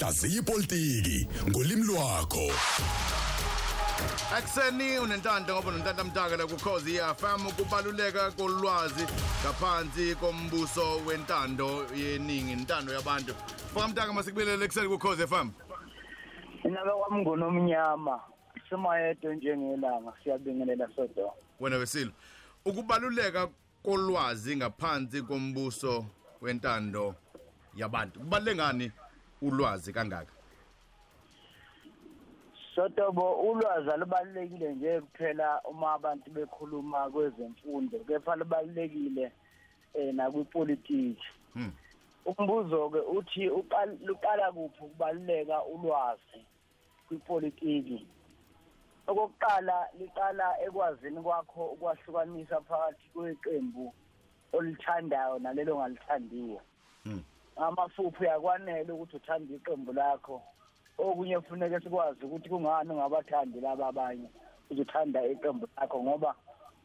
hlaziya 0.00 0.38
ipolitiki 0.38 1.28
ngolimi 1.48 1.82
lwakho 1.82 2.50
Akuseni 4.36 4.98
unentando 4.98 5.54
ngoba 5.54 5.68
unentando 5.68 6.04
mtaka 6.04 6.36
la 6.36 6.46
kukhozi 6.46 6.98
FM 6.98 7.50
kubaluleka 7.56 8.30
kolwazi 8.30 9.04
ngaphansi 9.42 10.14
kombuso 10.14 10.96
wentando 11.06 11.86
yeningi 11.96 12.52
intando 12.52 12.92
yabantu. 12.92 13.34
Mfaka 13.72 13.88
mtaka 13.88 14.12
masikubelele 14.12 14.64
ekuseni 14.64 14.88
kukhozi 14.88 15.26
FM. 15.26 15.50
Inabe 16.64 16.90
kwami 16.90 17.22
ngonomnyama 17.22 18.20
simayedwa 18.68 19.34
njengelanga 19.34 20.12
siyabingelela 20.24 20.88
sodwa. 20.96 21.34
Wena 21.60 21.76
wesilo. 21.76 22.12
Ukubaluleka 22.64 23.48
kolwazi 23.82 24.56
ngaphansi 24.56 25.22
kombuso 25.22 26.06
wentando 26.40 27.14
yabantu. 27.76 28.20
Kubalengani 28.20 28.92
ulwazi 29.42 29.92
kangaka? 29.92 30.32
Sotobo 32.74 33.32
ulwazi 33.32 33.90
alubalekile 33.90 34.74
nje 34.74 35.00
kuphela 35.00 35.60
uma 35.62 35.92
abantu 35.92 36.30
bekhuluma 36.30 37.10
kwezemfundo 37.10 37.98
kepha 37.98 38.36
lubalekile 38.36 39.32
eh 39.94 40.14
nakwipolitiki. 40.14 41.26
Hmm. 41.54 41.72
Umbuzo 42.24 42.90
ke 42.90 42.98
uthi 42.98 43.48
uqala 43.48 43.92
luqala 44.04 44.52
kuphi 44.52 44.84
ukubaluleka 44.84 45.64
ulwazi 45.64 46.40
kwipolitiki? 47.08 48.06
Okokuqala 49.06 49.88
liqala 49.98 50.62
ekwazini 50.62 51.22
kwakho 51.22 51.66
ukwahlukanisa 51.66 52.60
phakathi 52.60 53.08
kweqembu 53.12 53.94
olithandayo 54.52 55.38
nalelo 55.38 55.76
ongalithandiyo. 55.76 56.60
Hmm. 57.60 57.66
Amafuphi 57.78 58.24
yakwanele 58.24 58.92
ukuthi 58.92 59.16
uthande 59.16 59.54
iqembu 59.54 59.92
lakho. 59.92 60.42
Okunye 60.98 61.40
kufuneka 61.40 61.80
sikwazi 61.80 62.24
ukuthi 62.24 62.48
kungani 62.48 62.90
ungabathandi 62.90 63.60
laba 63.60 63.86
abanye 63.88 64.28
uzothanda 64.70 65.26
iqembu 65.26 65.68
lakho 65.76 66.02
ngoba 66.02 66.34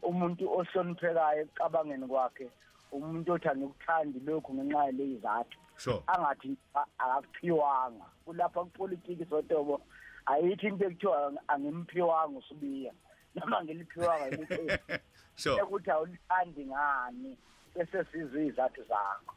umuntu 0.03 0.43
ohloniphekayo 0.51 1.41
ecabangeni 1.47 2.07
kwakhe 2.07 2.49
umuntu 2.91 3.33
othi 3.33 3.47
angikuthandi 3.49 4.19
lokhu 4.19 4.53
ngenxa 4.53 4.85
yalezizathu 4.85 5.57
Sure. 5.77 5.99
angathi 6.07 6.57
a- 6.75 6.87
akaphiwanga 6.99 8.05
kulapha 8.25 8.63
kupolitiki 8.63 9.25
sotobo 9.25 9.81
ayithi 10.25 10.67
into 10.67 10.85
ekuthiwa 10.85 11.33
angimphiwanga 11.47 12.37
usubiya 12.39 12.93
noma 13.35 13.63
ngiliphiwanga 13.63 14.29
liqembu 14.37 14.73
Sure. 15.35 15.61
ukuthi 15.63 15.91
awulithandi 15.91 16.65
ngani 16.65 17.37
bese 17.75 18.03
sizwe 18.11 18.45
izathu 18.47 18.83
zakho 18.83 19.35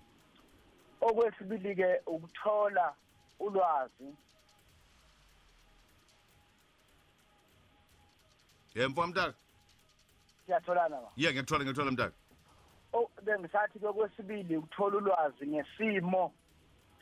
okwesibili 1.09 1.75
ke 1.77 2.01
ukuthola 2.07 2.95
ulwazi 3.41 4.15
Yeah 8.75 8.91
mfaka 8.91 9.07
mtaka. 9.07 9.35
siyatholana 10.47 10.97
ba 10.97 11.11
Yeah 11.17 11.33
ngiyakuthola 11.33 11.65
ngiyakuthola 11.65 11.91
mtaka. 11.91 12.15
oh 12.93 13.11
bengisathi 13.23 13.79
ke 13.79 13.93
kwesibili 13.93 14.57
ukuthola 14.57 14.97
ulwazi 14.97 15.47
ngesimo 15.47 16.33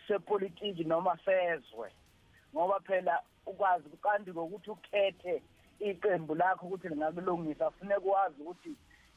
sepolitiki 0.08 0.84
noma 0.84 1.18
sezwe 1.24 1.92
ngoba 2.54 2.80
phela 2.80 3.22
ukwazi 3.46 3.88
kanti 4.02 4.30
ngokuthi 4.30 4.70
ukhethe 4.70 5.42
iqembu 5.80 6.34
lakho 6.34 6.66
ukuthi 6.66 6.88
lingakulungisa 6.88 7.70
kufuneka 7.70 8.00
ukwazi 8.00 8.42
ukuthi 8.42 8.76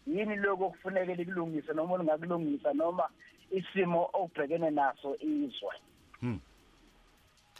yini 0.10 0.36
lokho 0.36 0.66
okufuneke 0.66 1.16
likulungise 1.16 1.74
noma 1.74 1.98
lingakulungisa 1.98 2.74
noma 2.74 3.06
isimo 3.52 4.10
obhekene 4.14 4.70
naso 4.70 5.16
izwe? 5.16 5.76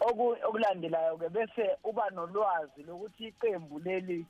Oku 0.02 0.36
okulandelayo 0.48 1.18
ke 1.18 1.30
bese 1.30 1.66
uba 1.84 2.10
nolwazi 2.10 2.84
lokuthi 2.88 3.28
iqembu 3.28 3.80
leli 3.80 4.26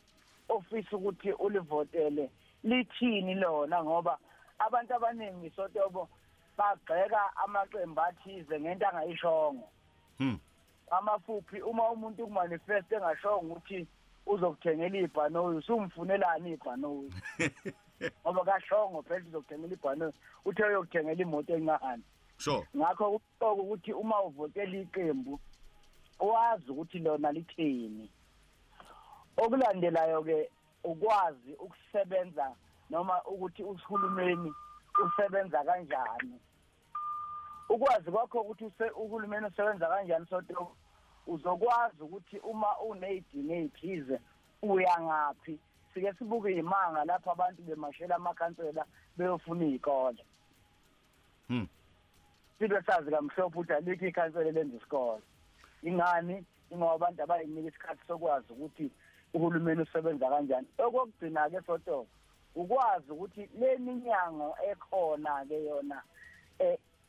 ofisa 0.50 0.98
ukuthi 0.98 1.32
ulivotele 1.32 2.30
lithini 2.64 3.36
lona 3.36 3.84
ngoba 3.84 4.18
abantu 4.60 4.94
abaningi 4.96 5.50
sotobo 5.56 6.10
bagxeka 6.58 7.22
amaqembu 7.44 8.02
athize 8.02 8.60
ngento 8.60 8.88
angayishongo. 8.88 9.68
Hmm. 10.18 10.40
amafuphi 10.92 11.62
uma 11.62 11.92
umuntu 11.92 12.28
kumanifest 12.28 12.92
engashongo 12.92 13.54
ukuthi 13.54 13.88
uzokuthengela 14.26 14.98
ibhanoyi 14.98 15.58
usumfunelani 15.58 16.52
ibhanoyi? 16.52 17.14
Ngoba 18.24 18.44
kashongo 18.46 19.02
phela 19.02 19.26
uzokuthengela 19.28 19.74
ibhanoyi. 19.74 20.14
Uthe 20.46 20.64
uyokuthengela 20.64 21.22
imoto 21.22 21.54
encane. 21.56 22.04
Sure. 22.38 22.68
ngakho 22.78 23.12
kuqoka 23.20 23.62
ukuthi 23.62 23.94
uma 23.94 24.24
uvotela 24.24 24.78
iqembu 24.78 25.40
wazi 26.20 26.72
ukuthi 26.72 27.00
lona 27.00 27.32
lithini. 27.32 28.10
Okulandelayo 29.38 30.24
ke 30.24 30.50
ukwazi 30.84 31.54
ukusebenza 31.60 32.56
noma 32.90 33.22
ukuthi 33.26 33.64
uhulumeni 33.64 34.54
usebenza 35.04 35.64
kanjani. 35.64 36.40
Ukwazi 37.70 38.12
kwakho 38.12 38.42
ukuthi 38.42 38.66
use- 38.66 38.92
uhulumeni 38.96 39.48
usebenza 39.48 39.88
kanjani 39.88 40.26
soto 40.30 40.72
uzokwazi 41.34 42.02
ukuthi 42.04 42.38
uma 42.40 42.80
unezidingo 42.80 43.54
ezithize 43.54 44.20
uya 44.62 44.96
ngaphi? 45.02 45.60
Sike 45.94 46.14
sibuke 46.14 46.52
imanga 46.52 47.06
lapho 47.06 47.32
abantu 47.32 47.62
bemashela 47.64 48.16
amakhansela 48.16 48.86
beyofuna 49.18 49.66
izikole 49.66 50.24
Hmm. 51.48 51.68
sibe 52.60 52.82
sazi 52.82 53.12
kamhlophe 53.12 53.42
ukuthi 53.58 53.74
alikho 53.74 54.06
ikhansela 54.08 54.52
lenza 54.52 54.78
isikole. 54.78 55.22
Ingani? 55.84 56.46
Ingoba 56.72 56.94
abantu 56.96 57.24
abayinika 57.24 57.70
isikhathi 57.70 58.02
sokwazi 58.08 58.54
ukuthi 58.54 58.92
uhulumeni 59.34 59.82
usebenza 59.82 60.30
kanjani. 60.30 60.68
Okokugcina 60.78 61.50
ke 61.50 61.62
soto 61.66 62.06
ukwazi 62.56 63.12
ukuthi 63.12 63.50
le 63.60 63.78
minyango 63.78 64.56
ekhona 64.72 65.46
ke 65.48 65.58
yona 65.66 66.02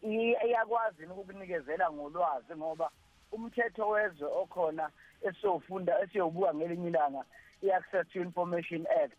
i- 0.02 0.36
iyakwazi 0.46 1.04
ukunikezela 1.06 1.90
ngolwazi? 1.92 2.56
Ngoba 2.56 2.90
umthetho 3.32 3.88
wezwe 3.88 4.26
okhona 4.42 4.90
esiyofunda 5.28 5.92
esiyobuka 6.02 6.54
ngelinye 6.54 6.88
ilanga 6.88 7.22
i-access 7.62 8.06
to 8.12 8.20
information 8.20 8.86
act. 9.04 9.18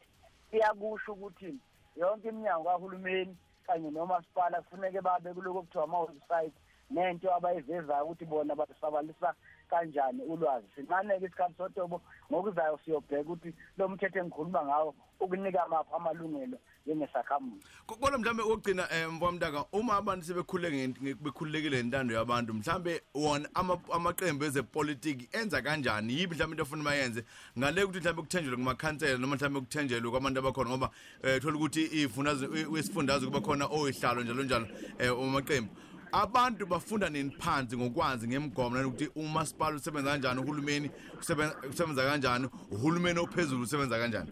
Iyakusho 0.52 1.14
ukuthi 1.14 1.54
yonke 1.96 2.28
iminyango 2.30 2.64
kahulumeni 2.64 3.38
kanye 3.66 3.90
nomasipala 3.92 4.62
kufuneke 4.62 5.02
babe 5.02 5.34
kuloko 5.34 5.60
okuthiwa 5.60 5.84
ama-website 5.84 6.56
nento 6.90 7.28
abayivezayo 7.36 8.04
ukuthi 8.06 8.26
bona 8.26 8.56
basabalisa 8.56 9.34
kanjani 9.72 10.22
ulwazi? 10.24 10.68
Sincane-ke 10.76 11.26
isikhathi 11.26 11.56
sotobo 11.58 12.02
ngokuzayo 12.32 12.80
siyobheka 12.86 13.22
ukuthi 13.22 13.54
lo 13.78 13.90
mthetho 13.90 14.20
engikhuluma 14.20 14.66
ngawo 14.66 14.96
ukunika 15.20 15.68
maphi 15.68 15.96
amalungelo 15.96 16.58
njengesakhamuzi. 16.86 17.66
Kodwa 17.86 18.18
mhlambe 18.18 18.44
ukugcina 18.44 18.88
eh 18.92 19.08
mfaka 19.10 19.32
mtaka 19.32 19.66
uma 19.72 19.96
abantu 19.96 20.26
sebekhuleke 20.26 20.88
bekhululekile 21.22 21.80
intando 21.80 22.14
yabantu 22.14 22.54
mhlambe 22.54 23.02
wona 23.16 23.50
ama- 23.54 23.80
amaqembu 23.94 24.46
ezepolitiki 24.46 25.30
enza 25.32 25.62
kanjani? 25.62 26.14
Yibi 26.14 26.36
mhlambe 26.36 26.54
into 26.54 26.64
ofuna 26.64 26.84
bayenze 26.84 27.24
ngale 27.60 27.84
ukuthi 27.84 28.00
mhlambe 28.00 28.22
kuthenjelwe 28.22 28.58
kumakhansela 28.58 29.18
noma 29.18 29.36
mhlambe 29.36 29.60
kuthenjelwe 29.60 30.12
kwabantu 30.12 30.40
abakhona 30.40 30.70
ngoba 30.70 30.90
eh 31.24 31.42
thola 31.42 31.56
ukuthi 31.58 31.84
ifundazo 32.04 32.48
wesifundazwe 32.72 33.28
kuba 33.30 33.42
khona 33.42 33.66
oyihlalo 33.66 34.24
njalo 34.24 34.44
njalo 34.44 34.68
eh 35.00 35.20
umaqembu 35.20 35.70
abantu 36.12 36.66
bafunda 36.66 37.10
nini 37.10 37.30
phansi 37.40 37.78
ngokwazi 37.78 38.28
ngemigomo 38.28 38.76
nanokuthi 38.76 39.08
umasipala 39.16 39.76
usebenza 39.76 40.12
kanjani 40.12 40.40
uhulumeni 40.42 40.92
usebenza 41.20 41.56
usebenza 41.70 42.04
kanjani 42.10 42.50
uhulumeni 42.72 43.20
ophezulu 43.20 43.64
usebenza 43.64 44.00
kanjani? 44.00 44.32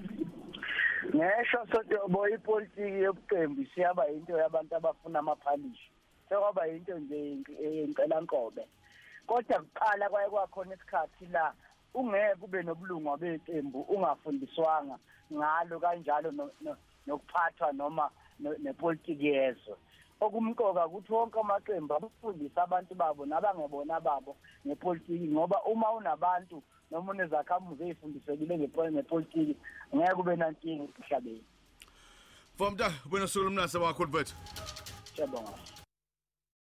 Ngesho 1.16 1.58
sotobo 1.72 2.30
ipolitiki 2.30 3.02
yobuqembu 3.04 3.66
siyaba 3.76 4.06
yinto 4.08 4.38
yabantu 4.38 4.76
abafuna 4.76 5.20
amaphalishi. 5.20 5.92
Sekwaba 6.30 6.66
yinto 6.68 7.00
nje 7.00 7.38
yencelankobe 7.64 8.68
kodwa 9.28 9.60
kuqala 9.60 10.10
kwaye 10.10 10.30
kwakhona 10.30 10.76
isikhathi 10.76 11.26
la 11.32 11.54
ungeke 11.94 12.38
ube 12.42 12.64
nobulungu 12.64 13.18
beqembu 13.18 13.82
ungafundiswanga 13.82 14.98
ngalo 15.34 15.80
kanjalo 15.80 16.32
no- 16.32 16.52
no- 16.62 16.78
nokuphathwa 17.08 17.72
noma 17.74 18.10
no- 18.40 18.56
nepolitiki 18.64 19.26
yezwe. 19.26 19.76
Okumqoka 20.22 20.86
ukuthi 20.88 21.14
wonke 21.14 21.40
amaqembu 21.40 21.94
abafundisa 21.96 22.64
abantu 22.64 22.96
babo 22.96 23.26
nabangebona 23.26 24.00
babo 24.00 24.38
ngepolitiki 24.68 25.28
ngoba 25.28 25.64
uma 25.64 25.92
unabantu 25.92 26.64
noma 26.92 27.12
unezakhamuzi 27.12 27.84
ezifundisekile 27.84 28.58
ngepo- 28.58 28.92
ngepolitiki 28.92 29.56
ngeke 29.96 30.14
ube 30.14 30.36
nankinga 30.36 30.84
emhlabeni. 30.84 31.44
Mfaka 32.56 32.72
mtaka 32.72 32.96
bona 33.10 33.28
suku 33.28 33.46
lomnasa 33.46 33.80
wakho 33.80 34.04
mfethu 34.06 34.36
siyabonga. 35.16 35.54